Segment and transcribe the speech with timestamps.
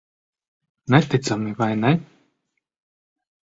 [0.91, 1.91] Neticami, vai ne?